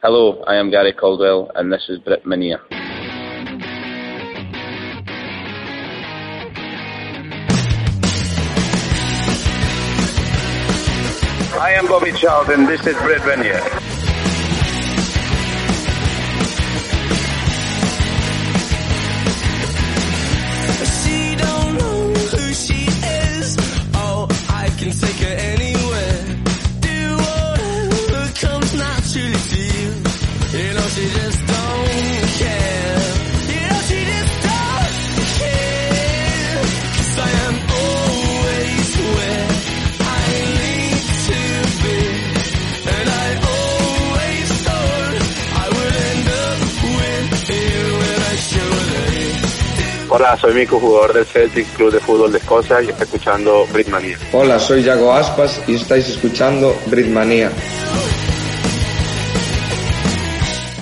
Hello, 0.00 0.44
I 0.46 0.54
am 0.54 0.70
Gary 0.70 0.92
Caldwell, 0.92 1.50
and 1.56 1.72
this 1.72 1.88
is 1.88 1.98
Brit 1.98 2.24
Minia. 2.24 2.60
I 11.58 11.72
am 11.72 11.88
Bobby 11.88 12.12
Charlton. 12.12 12.60
And 12.60 12.68
this 12.68 12.86
is 12.86 12.94
Brit 12.98 13.22
Minia. 13.22 13.77
Hola, 50.28 50.36
soy 50.36 50.52
Mico, 50.52 50.78
jugador 50.78 51.14
del 51.14 51.24
Celtic 51.24 51.66
Club 51.74 51.90
de 51.90 52.00
Fútbol 52.00 52.30
de 52.30 52.36
Escocia 52.36 52.82
y 52.82 52.88
está 52.90 53.04
escuchando 53.04 53.64
Britmania. 53.72 54.18
Hola, 54.34 54.58
soy 54.58 54.82
Yago 54.82 55.10
Aspas 55.10 55.66
y 55.66 55.76
estáis 55.76 56.06
escuchando 56.06 56.76
Britmanía. 56.88 57.50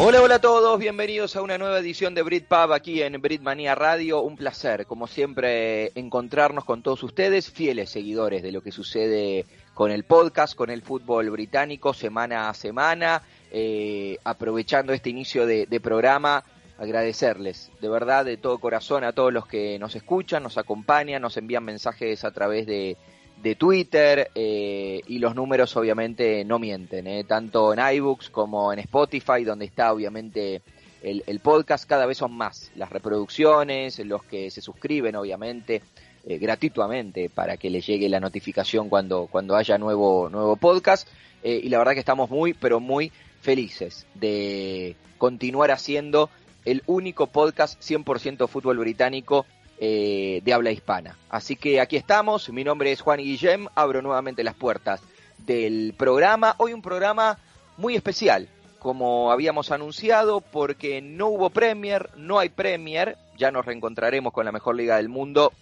Hola, 0.00 0.20
hola 0.20 0.34
a 0.34 0.41
todos, 0.41 0.80
bienvenidos 0.80 1.36
a 1.36 1.42
una 1.42 1.58
nueva 1.58 1.78
edición 1.78 2.12
de 2.17 2.22
Britpub 2.22 2.72
aquí 2.72 3.02
en 3.02 3.22
Britmania 3.22 3.77
Radio. 3.77 4.20
Un 4.20 4.36
placer, 4.36 4.84
como 4.84 5.06
siempre, 5.06 5.92
encontrarnos 5.94 6.64
con 6.64 6.83
todos 6.83 7.05
ustedes, 7.05 7.48
fieles 7.48 7.91
seguidores 7.91 8.42
de 8.42 8.50
lo 8.50 8.62
que 8.62 8.72
sucede 8.72 9.47
con 9.74 9.92
el 9.92 10.02
podcast, 10.02 10.56
con 10.56 10.70
el 10.70 10.83
fútbol 10.83 11.30
británico, 11.30 11.94
semana 11.94 12.48
a 12.48 12.55
semana. 12.55 13.22
Eh, 13.52 14.19
aprovechando 14.24 14.92
este 14.92 15.11
inicio 15.11 15.47
de, 15.47 15.67
de 15.67 15.80
programa, 15.80 16.42
agradecerles 16.79 17.71
de 17.81 17.89
verdad, 17.89 18.25
de 18.25 18.37
todo 18.37 18.59
corazón, 18.59 19.05
a 19.05 19.13
todos 19.13 19.33
los 19.33 19.47
que 19.47 19.79
nos 19.79 19.97
escuchan, 19.97 20.43
nos 20.43 20.59
acompañan, 20.59 21.23
nos 21.23 21.37
envían 21.37 21.65
mensajes 21.65 22.25
a 22.25 22.31
través 22.31 22.67
de, 22.67 22.97
de 23.43 23.55
Twitter 23.55 24.31
eh, 24.35 25.01
y 25.07 25.19
los 25.19 25.35
números 25.35 25.77
obviamente 25.77 26.45
no 26.45 26.59
mienten, 26.59 27.07
eh, 27.07 27.25
tanto 27.25 27.73
en 27.73 27.81
iBooks 27.97 28.31
como 28.31 28.73
en 28.73 28.79
Spotify, 28.81 29.45
donde 29.45 29.65
está 29.65 29.93
obviamente 29.93 30.63
el, 31.03 31.41
podcast, 31.41 31.89
cada 31.89 32.07
vez 32.07 32.19
son 32.19 32.33
más 32.33 32.73
las 32.75 32.91
reproducciones, 32.91 33.99
los 34.01 34.25
que 34.25 34.51
se 34.51 34.61
suscriben 34.61 35.15
obviamente 35.15 35.83
eh, 36.27 36.39
gratuitamente 36.39 37.31
para 37.31 37.57
que 37.57 37.70
les 37.70 37.86
llegue 37.86 38.09
la 38.09 38.19
notificación 38.19 38.89
cuando, 38.89 39.29
cuando 39.31 39.55
haya 39.55 39.79
nuevo, 39.79 40.29
nuevo 40.29 40.57
podcast. 40.57 41.07
Eh, 41.45 41.61
y 41.63 41.69
la 41.69 41.79
verdad 41.79 41.92
que 41.92 42.01
estamos 42.01 42.29
muy, 42.31 42.55
pero 42.55 42.81
muy 42.81 43.13
felices 43.41 44.07
de 44.15 44.97
continuar 45.19 45.70
haciendo 45.70 46.29
el 46.67 46.83
único 46.87 47.29
podcast 47.29 47.81
100% 47.81 48.47
fútbol 48.49 48.79
británico 48.79 49.47
eh, 49.79 50.43
de 50.45 50.53
habla 50.53 50.73
hispana. 50.73 51.17
Así 51.31 51.57
que 51.57 51.81
aquí 51.81 51.97
estamos, 51.97 52.51
mi 52.51 52.65
nombre 52.65 52.93
es 52.93 53.01
Juan 53.01 53.21
Guillem, 53.21 53.69
abro 53.75 54.03
nuevamente 54.03 54.45
las 54.45 54.55
puertas 54.55 55.01
del 55.39 55.95
programa. 55.97 56.57
Hoy 56.59 56.73
un 56.73 56.83
programa 56.83 57.39
muy 57.77 57.95
especial, 57.95 58.49
como 58.81 59.31
habíamos 59.31 59.71
anunciado, 59.71 60.41
porque 60.41 61.01
no 61.01 61.29
hubo 61.29 61.51
Premier, 61.51 62.11
no 62.17 62.39
hay 62.39 62.49
Premier, 62.49 63.17
ya 63.39 63.51
nos 63.51 63.65
reencontraremos 63.65 64.33
con 64.33 64.45
la 64.45 64.53
mejor 64.53 64.75
liga 64.77 64.97
del 64.97 65.09
mundo 65.09 65.53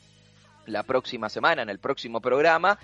la 0.67 0.83
próxima 0.85 1.29
semana, 1.29 1.63
en 1.63 1.69
el 1.69 1.79
próximo 1.79 2.21
programa, 2.21 2.79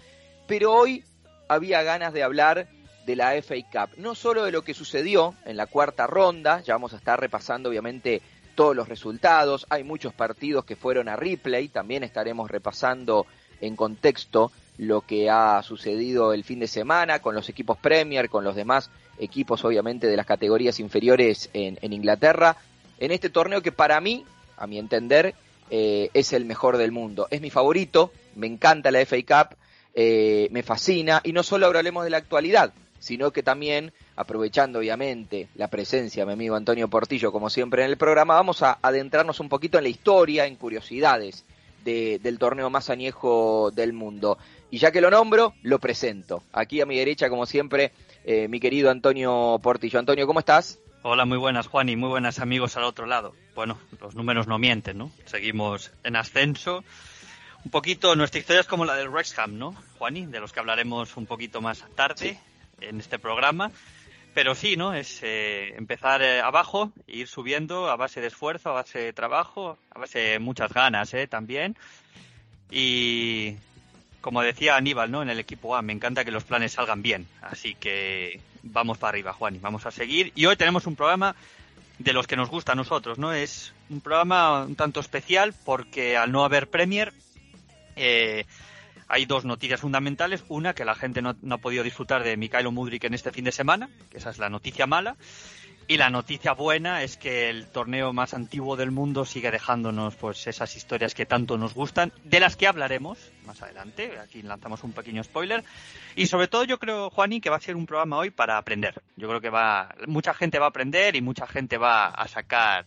pero 0.47 0.75
hoy 0.75 1.05
había 1.49 1.83
ganas 1.83 2.13
de 2.13 2.23
hablar 2.23 2.69
de 3.07 3.17
la 3.17 3.33
FA 3.43 3.55
Cup, 3.73 3.97
no 3.97 4.15
solo 4.15 4.45
de 4.45 4.53
lo 4.53 4.63
que 4.63 4.75
sucedió 4.75 5.35
en 5.45 5.57
la 5.57 5.67
cuarta 5.67 6.07
ronda, 6.07 6.61
ya 6.63 6.75
vamos 6.75 6.93
a 6.93 6.97
estar 6.97 7.19
repasando 7.19 7.69
obviamente 7.69 8.23
todos 8.55 8.77
los 8.77 8.89
resultados, 8.89 9.67
hay 9.71 9.85
muchos 9.85 10.13
partidos 10.13 10.65
que 10.65 10.77
fueron 10.77 11.09
a 11.09 11.17
replay, 11.17 11.69
también 11.69 12.05
estaremos 12.05 12.51
repasando 12.51 13.27
en 13.61 13.77
contexto 13.77 14.53
lo 14.79 15.03
que 15.03 15.29
ha 15.29 15.63
sucedido 15.63 16.33
el 16.33 16.45
fin 16.45 16.59
de 16.61 16.67
semana 16.67 17.21
con 17.21 17.35
los 17.35 17.49
equipos 17.49 17.77
Premier, 17.79 18.31
con 18.31 18.45
los 18.45 18.57
demás 18.57 18.91
equipos 19.19 19.65
obviamente 19.65 20.07
de 20.07 20.17
las 20.17 20.27
categorías 20.27 20.81
inferiores 20.81 21.51
en, 21.53 21.93
Inglaterra, 21.93 22.57
en 22.99 23.13
este 23.13 23.29
torneo 23.29 23.63
que 23.63 23.73
para 23.73 24.01
mí, 24.01 24.25
a 24.57 24.67
mi 24.67 24.79
entender, 24.79 25.35
eh, 25.71 26.11
es 26.15 26.33
el 26.33 26.47
mejor 26.47 26.79
del 26.79 26.93
mundo. 26.93 27.29
Es 27.31 27.41
mi 27.41 27.51
favorito, 27.51 28.13
me 28.35 28.47
encanta 28.47 28.91
la 28.91 29.01
FA 29.05 29.17
Cup, 29.19 29.57
eh, 29.95 30.49
me 30.51 30.63
fascina, 30.63 31.21
y 31.25 31.33
no 31.33 31.43
solo 31.43 31.67
hablemos 31.67 32.05
de 32.05 32.11
la 32.11 32.17
actualidad, 32.17 32.73
sino 33.01 33.33
que 33.33 33.43
también, 33.43 33.93
aprovechando 34.15 34.79
obviamente 34.79 35.49
la 35.57 35.69
presencia 35.69 36.23
de 36.23 36.27
mi 36.27 36.35
amigo 36.35 36.55
Antonio 36.55 36.89
Portillo, 36.89 37.33
como 37.33 37.51
siempre 37.51 37.83
en 37.83 37.91
el 37.91 37.97
programa, 37.97 38.35
vamos 38.35 38.63
a 38.63 38.79
adentrarnos 38.81 39.41
un 39.41 39.49
poquito 39.49 39.79
en 39.79 39.85
la 39.85 39.91
historia, 39.91 40.47
en 40.47 40.55
curiosidades 40.55 41.45
de, 41.85 42.21
del 42.23 42.39
torneo 42.39 42.71
más 42.71 42.91
añejo 42.91 43.73
del 43.73 43.95
mundo. 43.95 44.39
Y 44.71 44.79
ya 44.79 44.93
que 44.93 45.01
lo 45.01 45.11
nombro, 45.11 45.55
lo 45.63 45.81
presento. 45.81 46.45
Aquí 46.53 46.81
a 46.81 46.87
mi 46.87 46.97
derecha, 46.97 47.29
como 47.29 47.47
siempre, 47.47 47.91
eh, 48.25 48.47
mi 48.49 48.61
querido 48.61 48.91
Antonio 48.91 49.59
Portillo. 49.63 49.99
Antonio, 49.99 50.27
¿cómo 50.27 50.39
estás? 50.39 50.79
Hola, 51.03 51.25
muy 51.25 51.39
buenas, 51.39 51.67
Juan, 51.67 51.89
y 51.89 51.97
muy 51.97 52.11
buenas 52.11 52.39
amigos 52.39 52.77
al 52.77 52.85
otro 52.85 53.07
lado. 53.07 53.35
Bueno, 53.55 53.79
los 54.01 54.15
números 54.15 54.47
no 54.47 54.59
mienten, 54.59 54.99
¿no? 54.99 55.11
Seguimos 55.25 55.91
en 56.05 56.17
ascenso. 56.17 56.85
Un 57.65 57.71
poquito, 57.71 58.15
nuestra 58.15 58.41
historia 58.41 58.61
es 58.61 58.67
como 58.67 58.85
la 58.85 58.95
del 58.95 59.09
Wrexham, 59.09 59.59
¿no, 59.59 59.75
Juani? 59.99 60.27
De 60.27 60.41
los 60.41 60.53
que 60.53 60.61
hablaremos 60.61 61.17
un 61.17 61.25
poquito 61.27 61.63
más 61.63 61.85
tarde 61.95 62.39
en 62.81 63.01
este 63.01 63.19
programa. 63.19 63.71
Pero 64.35 64.55
sí, 64.55 64.77
¿no? 64.77 64.95
Es 64.95 65.21
eh, 65.23 65.75
empezar 65.77 66.23
eh, 66.23 66.41
abajo, 66.41 66.93
e 67.09 67.19
ir 67.19 67.29
subiendo 67.29 67.91
a 67.91 67.97
base 67.97 68.21
de 68.21 68.29
esfuerzo, 68.29 68.71
a 68.71 68.75
base 68.75 68.99
de 69.01 69.13
trabajo, 69.13 69.77
a 69.91 69.99
base 69.99 70.19
de 70.21 70.39
muchas 70.39 70.73
ganas, 70.73 71.13
¿eh? 71.15 71.27
También. 71.27 71.77
Y 72.71 73.57
como 74.21 74.43
decía 74.43 74.77
Aníbal, 74.77 75.11
¿no? 75.11 75.23
En 75.23 75.31
el 75.31 75.41
equipo 75.41 75.75
A, 75.75 75.83
me 75.83 75.93
encanta 75.93 76.25
que 76.25 76.31
los 76.31 76.45
planes 76.45 76.73
salgan 76.73 77.03
bien. 77.03 77.27
Así 77.43 77.75
que 77.75 78.41
vamos 78.63 78.99
para 78.99 79.11
arriba, 79.11 79.33
Juan, 79.33 79.57
y 79.57 79.59
vamos 79.59 79.87
a 79.87 79.91
seguir. 79.91 80.33
Y 80.37 80.47
hoy 80.47 80.57
tenemos 80.57 80.87
un 80.87 80.95
programa 80.95 81.35
de 81.99 82.13
los 82.13 82.27
que 82.27 82.37
nos 82.37 82.49
gusta 82.49 82.73
a 82.73 82.77
nosotros, 82.77 83.19
¿no? 83.19 83.33
Es 83.33 83.75
un 83.89 84.01
programa 84.01 84.63
un 84.63 84.77
tanto 84.77 85.01
especial 85.01 85.55
porque 85.65 86.17
al 86.17 86.31
no 86.33 86.45
haber 86.45 86.71
Premier, 86.71 87.13
eh, 87.97 88.47
hay 89.11 89.27
dos 89.27 89.45
noticias 89.45 89.81
fundamentales. 89.81 90.45
Una, 90.49 90.73
que 90.73 90.85
la 90.85 90.95
gente 90.95 91.21
no, 91.21 91.37
no 91.43 91.57
ha 91.57 91.59
podido 91.59 91.83
disfrutar 91.83 92.23
de 92.23 92.37
Mikhailo 92.37 92.71
Mudrik 92.71 93.05
en 93.05 93.15
este 93.15 93.33
fin 93.33 93.45
de 93.45 93.53
semana, 93.53 93.91
que 94.09 94.19
esa 94.19 94.31
es 94.31 94.39
la 94.39 94.49
noticia 94.49 94.87
mala. 94.87 95.17
Y 95.89 95.97
la 95.97 96.09
noticia 96.09 96.53
buena 96.53 97.03
es 97.03 97.17
que 97.17 97.51
el 97.51 97.67
torneo 97.67 98.13
más 98.13 98.33
antiguo 98.33 98.77
del 98.77 98.93
mundo 98.93 99.25
sigue 99.25 99.51
dejándonos 99.51 100.15
pues 100.15 100.47
esas 100.47 100.77
historias 100.77 101.15
que 101.15 101.27
tanto 101.27 101.59
nos 101.59 101.75
gustan, 101.75 102.13
de 102.23 102.39
las 102.39 102.55
que 102.55 102.69
hablaremos 102.69 103.19
más 103.45 103.61
adelante. 103.61 104.17
Aquí 104.21 104.43
lanzamos 104.43 104.85
un 104.85 104.93
pequeño 104.93 105.25
spoiler. 105.25 105.65
Y 106.15 106.29
sobre 106.29 106.47
todo 106.47 106.63
yo 106.63 106.79
creo, 106.79 107.11
Juani, 107.11 107.41
que 107.41 107.51
va 107.51 107.57
a 107.57 107.61
ser 107.61 107.75
un 107.75 107.87
programa 107.87 108.19
hoy 108.19 108.31
para 108.31 108.57
aprender. 108.57 109.03
Yo 109.17 109.27
creo 109.27 109.41
que 109.41 109.51
va, 109.51 109.93
mucha 110.07 110.33
gente 110.33 110.61
va 110.61 110.67
a 110.67 110.69
aprender 110.69 111.17
y 111.17 111.23
mucha 111.23 111.49
gente 111.49 111.77
va 111.77 112.07
a 112.07 112.29
sacar 112.29 112.87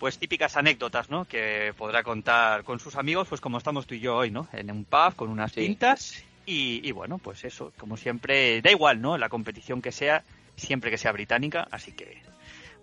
pues 0.00 0.18
típicas 0.18 0.56
anécdotas, 0.56 1.10
¿no? 1.10 1.26
Que 1.26 1.74
podrá 1.76 2.02
contar 2.02 2.64
con 2.64 2.80
sus 2.80 2.96
amigos, 2.96 3.28
pues 3.28 3.40
como 3.40 3.58
estamos 3.58 3.86
tú 3.86 3.94
y 3.94 4.00
yo 4.00 4.16
hoy, 4.16 4.30
¿no? 4.30 4.48
En 4.52 4.70
un 4.72 4.84
pub 4.84 5.14
con 5.14 5.28
unas 5.28 5.52
Sí. 5.52 5.60
pintas 5.60 6.24
y, 6.46 6.80
y 6.82 6.90
bueno, 6.90 7.18
pues 7.18 7.44
eso, 7.44 7.72
como 7.78 7.98
siempre, 7.98 8.62
da 8.62 8.70
igual, 8.70 9.00
¿no? 9.02 9.18
La 9.18 9.28
competición 9.28 9.82
que 9.82 9.92
sea, 9.92 10.24
siempre 10.56 10.90
que 10.90 10.98
sea 10.98 11.12
británica, 11.12 11.68
así 11.70 11.92
que 11.92 12.22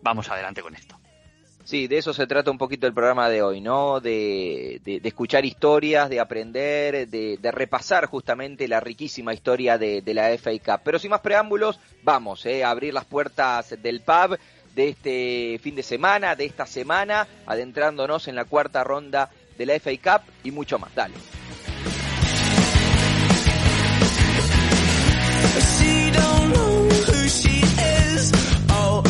vamos 0.04 0.30
adelante 0.30 0.62
con 0.62 0.76
esto. 0.76 0.96
Sí, 1.68 1.88
de 1.88 1.98
eso 1.98 2.14
se 2.14 2.28
trata 2.28 2.50
un 2.50 2.58
poquito 2.58 2.88
el 2.88 2.94
programa 2.94 3.28
de 3.28 3.42
hoy, 3.42 3.60
¿no? 3.60 4.00
De, 4.00 4.80
de, 4.86 5.02
de 5.02 5.08
escuchar 5.10 5.44
historias, 5.44 6.10
de 6.10 6.22
aprender, 6.22 7.10
de, 7.10 7.38
de, 7.38 7.52
repasar 7.52 8.06
justamente 8.06 8.70
la 8.70 8.80
riquísima 8.80 9.34
historia 9.34 9.78
de, 9.78 10.02
de, 10.02 10.14
la 10.14 10.30
FA 10.38 10.52
Cup. 10.64 10.82
Pero 10.86 10.98
sin 10.98 11.12
más 11.12 11.20
preámbulos, 11.20 11.78
vamos 12.04 12.46
¿eh? 12.46 12.64
a 12.64 12.70
abrir 12.70 12.94
las 12.94 13.04
puertas 13.04 13.76
del 13.82 14.00
pub 14.00 14.38
de 14.78 14.90
este 14.90 15.60
fin 15.64 15.76
de 15.76 15.82
semana, 15.82 16.36
de 16.36 16.46
esta 16.46 16.68
semana, 16.68 17.28
adentrándonos 17.48 18.28
en 18.28 18.36
la 18.36 18.46
cuarta 18.46 18.84
ronda 18.84 19.32
de 19.58 19.66
la 19.66 19.74
FA 19.80 20.22
Cup 20.22 20.32
y 20.44 20.52
mucho 20.52 20.78
más. 20.78 20.94
Dale. 20.94 21.16
Oh. 28.70 29.04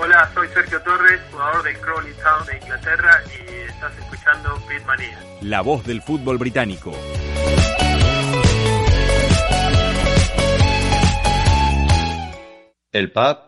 Hola, 0.00 0.30
soy 0.34 0.48
Sergio 0.48 0.82
Torres, 0.82 1.20
jugador 1.30 1.62
del 1.62 1.78
Crawley 1.78 2.12
Town 2.14 2.46
de 2.46 2.56
Inglaterra 2.56 3.22
y 3.26 3.43
Beatmania. 4.68 5.18
La 5.42 5.60
voz 5.60 5.84
del 5.84 6.02
fútbol 6.02 6.38
británico. 6.38 6.92
El 12.92 13.10
pub 13.12 13.38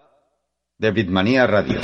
de 0.79 0.91
Bitmanía 0.91 1.47
Radio. 1.47 1.81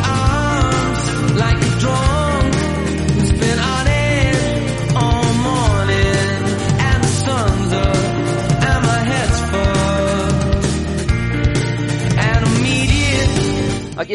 I 0.00 0.37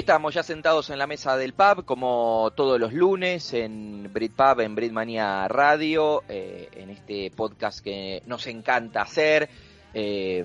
estamos 0.04 0.34
ya 0.34 0.44
sentados 0.44 0.90
en 0.90 1.00
la 1.00 1.08
mesa 1.08 1.38
del 1.38 1.54
pub, 1.54 1.86
como 1.86 2.52
todos 2.58 2.78
los 2.78 2.92
lunes, 2.92 3.54
en 3.54 4.12
Brit 4.12 4.34
Pub, 4.34 4.60
en 4.60 4.76
Britmania 4.76 5.48
Radio, 5.48 6.24
eh, 6.28 6.68
en 6.74 6.90
este 6.90 7.32
podcast 7.32 7.82
que 7.82 8.22
nos 8.26 8.46
encanta 8.48 9.02
hacer, 9.02 9.48
eh, 9.94 10.44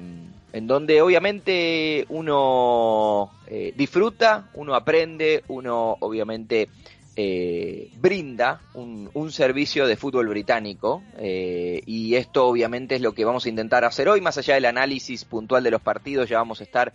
en 0.53 0.67
donde 0.69 1.03
obviamente 1.03 2.07
uno 2.11 3.33
eh, 3.49 3.75
disfruta, 3.77 4.49
uno 4.55 4.77
aprende, 4.77 5.43
uno 5.49 5.97
obviamente 5.99 6.69
eh, 7.17 7.91
brinda 7.97 8.61
un, 8.75 9.11
un, 9.13 9.33
servicio 9.33 9.89
de 9.89 9.97
fútbol 9.97 10.29
británico 10.29 11.03
y 11.21 12.15
esto 12.15 12.47
obviamente 12.47 12.95
es 12.95 13.01
lo 13.01 13.13
que 13.13 13.25
vamos 13.25 13.45
a 13.45 13.49
intentar 13.49 13.85
hacer 13.85 14.09
hoy, 14.09 14.21
más 14.21 14.39
allá 14.39 14.55
del 14.55 14.67
análisis 14.67 15.25
puntual 15.25 15.65
de 15.65 15.73
los 15.73 15.83
partidos, 15.83 16.29
ya 16.29 16.39
vamos 16.39 16.61
a 16.61 16.65
estar 16.65 16.93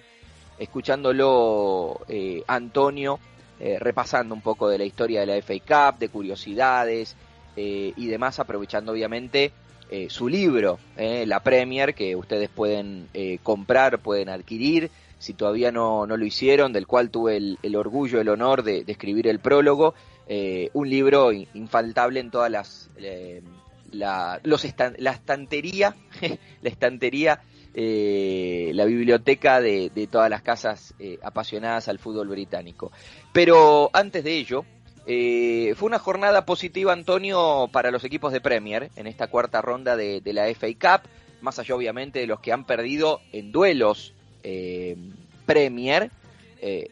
escuchándolo 0.57 2.01
eh, 2.07 2.43
Antonio, 2.47 3.19
eh, 3.59 3.77
repasando 3.79 4.33
un 4.35 4.41
poco 4.41 4.69
de 4.69 4.77
la 4.77 4.85
historia 4.85 5.21
de 5.21 5.25
la 5.27 5.41
FA 5.41 5.53
Cup, 5.59 5.99
de 5.99 6.09
curiosidades 6.09 7.15
eh, 7.55 7.93
y 7.95 8.07
demás, 8.07 8.39
aprovechando 8.39 8.91
obviamente 8.91 9.51
su 10.07 10.27
libro, 10.27 10.79
la 10.97 11.43
Premier, 11.43 11.93
que 11.93 12.15
ustedes 12.15 12.49
pueden 12.49 13.09
comprar, 13.43 13.99
pueden 13.99 14.27
adquirir, 14.27 14.89
si 15.19 15.35
todavía 15.35 15.71
no, 15.71 16.07
no, 16.07 16.17
lo 16.17 16.25
hicieron, 16.25 16.73
del 16.73 16.87
cual 16.87 17.11
tuve 17.11 17.37
el, 17.37 17.75
orgullo, 17.75 18.19
el 18.19 18.29
honor 18.29 18.63
de, 18.63 18.83
de 18.83 18.91
escribir 18.91 19.27
el 19.27 19.37
prólogo, 19.37 19.93
un 20.73 20.89
libro 20.89 21.31
infaltable 21.31 22.21
en 22.21 22.31
todas 22.31 22.49
las... 22.49 22.89
La, 23.91 24.39
los 24.41 24.65
estan 24.65 24.95
la 24.97 25.11
estantería, 25.11 25.95
la 26.63 26.69
estantería 26.69 27.43
eh, 27.75 28.69
la 28.75 28.85
biblioteca 28.85 29.59
de, 29.59 29.89
todas 30.11 30.29
las 30.29 30.43
casas 30.43 30.93
eh, 30.99 31.17
apasionadas 31.23 31.87
al 31.87 31.97
fútbol 31.97 32.27
británico. 32.27 32.91
Pero 33.31 33.89
antes 33.93 34.23
de 34.23 34.37
ello, 34.37 34.63
eh, 35.07 35.73
fue 35.75 35.87
una 35.87 35.97
jornada 35.97 36.45
positiva, 36.45 36.93
Antonio, 36.93 37.67
para 37.71 37.89
los 37.89 38.03
equipos 38.03 38.31
de 38.31 38.41
Premier 38.41 38.91
en 38.95 39.07
esta 39.07 39.27
cuarta 39.27 39.61
ronda 39.61 39.95
de, 39.95 40.21
la 40.25 40.45
FA 40.53 40.67
Cup, 40.67 41.09
más 41.41 41.57
allá 41.57 41.75
obviamente 41.75 42.19
de 42.19 42.27
los 42.27 42.39
que 42.41 42.53
han 42.53 42.65
perdido 42.65 43.21
en 43.31 43.51
duelos 43.51 44.13
Premier. 45.45 46.11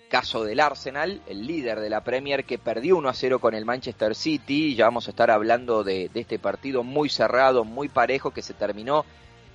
caso 0.10 0.44
del 0.44 0.60
Arsenal, 0.62 1.22
el 1.28 1.46
líder 1.46 1.80
de 1.80 1.90
la 1.90 2.04
Premier 2.04 2.44
que 2.44 2.58
perdió 2.58 2.98
1 2.98 3.08
a 3.08 3.14
0 3.14 3.40
con 3.40 3.54
el 3.54 3.66
Manchester 3.66 4.16
City. 4.16 4.74
Ya 4.74 4.86
vamos 4.86 5.08
a 5.08 5.12
estar 5.12 5.30
hablando 5.30 5.84
de 5.84 6.10
este 6.16 6.40
partido 6.40 6.84
muy 6.84 7.08
cerrado, 7.08 7.66
muy 7.66 7.88
parejo 7.88 8.32
que 8.32 8.42
se 8.42 8.54
terminó 8.54 9.06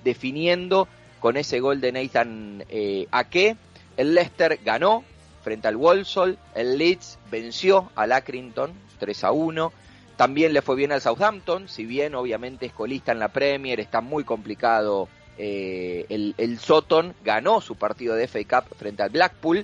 definiendo 0.03 0.87
con 1.19 1.37
ese 1.37 1.59
gol 1.59 1.81
de 1.81 1.91
Nathan 1.91 2.63
eh, 2.69 3.07
Ake. 3.11 3.55
El 3.95 4.13
Leicester 4.13 4.59
ganó 4.63 5.03
frente 5.43 5.67
al 5.67 5.75
Walsall. 5.75 6.37
El 6.55 6.77
Leeds 6.77 7.17
venció 7.31 7.91
al 7.95 8.11
Accrington 8.11 8.71
3 8.99 9.23
a 9.23 9.31
1. 9.31 9.73
También 10.15 10.53
le 10.53 10.61
fue 10.61 10.75
bien 10.75 10.91
al 10.91 11.01
Southampton, 11.01 11.69
si 11.69 11.85
bien 11.85 12.15
obviamente 12.15 12.65
es 12.65 12.73
colista 12.73 13.11
en 13.11 13.19
la 13.19 13.27
Premier, 13.27 13.79
está 13.79 14.01
muy 14.01 14.23
complicado. 14.23 15.07
Eh, 15.37 16.07
el, 16.09 16.33
el 16.39 16.57
Soton 16.57 17.13
ganó 17.23 17.61
su 17.61 17.75
partido 17.75 18.15
de 18.15 18.27
FA 18.27 18.39
Cup 18.43 18.75
frente 18.75 19.03
al 19.03 19.11
Blackpool 19.11 19.63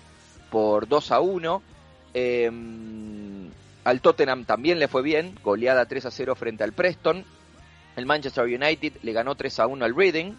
por 0.51 0.87
2 0.87 1.11
a 1.11 1.19
1. 1.19 1.63
Eh, 2.13 2.51
al 3.83 3.99
Tottenham 3.99 4.45
también 4.45 4.79
le 4.79 4.87
fue 4.87 5.01
bien, 5.01 5.37
goleada 5.43 5.85
3 5.85 6.05
a 6.05 6.11
0 6.11 6.35
frente 6.35 6.63
al 6.63 6.73
Preston. 6.73 7.25
El 7.95 8.05
Manchester 8.05 8.45
United 8.45 8.93
le 9.01 9.11
ganó 9.11 9.35
3 9.35 9.59
a 9.59 9.67
1 9.67 9.85
al 9.85 9.95
Reading, 9.95 10.33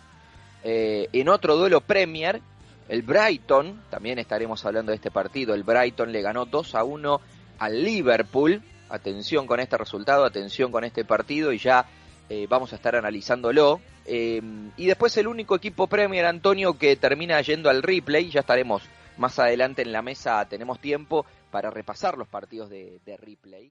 eh, 0.64 1.08
en 1.12 1.28
otro 1.28 1.56
duelo 1.56 1.82
Premier, 1.82 2.40
el 2.88 3.02
Brighton, 3.02 3.82
también 3.90 4.18
estaremos 4.18 4.64
hablando 4.64 4.90
de 4.90 4.96
este 4.96 5.10
partido, 5.10 5.54
el 5.54 5.62
Brighton 5.62 6.10
le 6.10 6.22
ganó 6.22 6.46
2 6.46 6.74
a 6.74 6.84
1 6.84 7.20
al 7.58 7.84
Liverpool. 7.84 8.62
Atención 8.88 9.46
con 9.46 9.60
este 9.60 9.76
resultado, 9.76 10.24
atención 10.24 10.72
con 10.72 10.84
este 10.84 11.04
partido 11.04 11.52
y 11.52 11.58
ya 11.58 11.86
eh, 12.28 12.46
vamos 12.48 12.72
a 12.72 12.76
estar 12.76 12.96
analizándolo. 12.96 13.80
Eh, 14.06 14.40
y 14.76 14.86
después 14.86 15.16
el 15.18 15.26
único 15.26 15.54
equipo 15.54 15.86
Premier, 15.86 16.24
Antonio, 16.24 16.78
que 16.78 16.96
termina 16.96 17.40
yendo 17.42 17.68
al 17.68 17.82
replay, 17.82 18.30
ya 18.30 18.40
estaremos 18.40 18.82
más 19.16 19.38
adelante 19.38 19.82
en 19.82 19.92
la 19.92 20.02
mesa, 20.02 20.44
tenemos 20.48 20.80
tiempo 20.80 21.26
para 21.50 21.70
repasar 21.70 22.16
los 22.16 22.28
partidos 22.28 22.70
de, 22.70 23.00
de 23.04 23.16
replay. 23.16 23.70